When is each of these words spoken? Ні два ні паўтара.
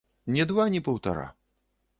Ні 0.35 0.45
два 0.51 0.65
ні 0.77 0.81
паўтара. 0.89 1.29